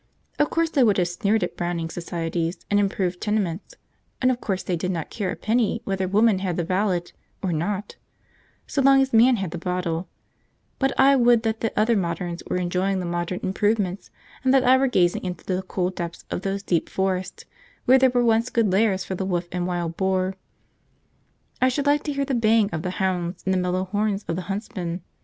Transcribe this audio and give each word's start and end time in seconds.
Of 0.39 0.49
course 0.49 0.71
they 0.71 0.83
would 0.83 0.97
have 0.97 1.07
sneered 1.09 1.43
at 1.43 1.55
Browning 1.55 1.87
Societies 1.91 2.65
and 2.71 2.79
improved 2.79 3.21
tenements, 3.21 3.75
and 4.19 4.31
of 4.31 4.41
course 4.41 4.63
they 4.63 4.75
did 4.75 4.89
not 4.89 5.11
care 5.11 5.29
a 5.29 5.35
penny 5.35 5.81
whether 5.83 6.07
woman 6.07 6.39
had 6.39 6.57
the 6.57 6.63
ballot 6.63 7.13
or 7.43 7.53
not, 7.53 7.97
so 8.65 8.81
long 8.81 8.99
as 8.99 9.13
man 9.13 9.35
had 9.35 9.51
the 9.51 9.59
bottle; 9.59 10.09
but 10.79 10.91
I 10.99 11.15
would 11.15 11.43
that 11.43 11.59
the 11.59 11.71
other 11.79 11.95
moderns 11.95 12.41
were 12.49 12.57
enjoying 12.57 12.99
the 12.99 13.05
modern 13.05 13.41
improvements, 13.43 14.09
and 14.43 14.51
that 14.55 14.63
I 14.63 14.75
were 14.75 14.87
gazing 14.87 15.23
into 15.23 15.45
the 15.45 15.61
cool 15.61 15.91
depths 15.91 16.25
of 16.31 16.41
those 16.41 16.63
deep 16.63 16.89
forests 16.89 17.45
where 17.85 17.99
there 17.99 18.09
were 18.09 18.25
once 18.25 18.49
good 18.49 18.71
lairs 18.71 19.03
for 19.05 19.13
the 19.13 19.23
wolf 19.23 19.47
and 19.51 19.67
wild 19.67 19.97
boar. 19.97 20.33
I 21.61 21.69
should 21.69 21.85
like 21.85 22.01
to 22.05 22.13
hear 22.13 22.25
the 22.25 22.33
baying 22.33 22.71
of 22.71 22.81
the 22.81 22.89
hounds 22.97 23.43
and 23.45 23.53
the 23.53 23.59
mellow 23.59 23.83
horns 23.83 24.25
of 24.27 24.35
the 24.35 24.41
huntsman. 24.49 25.03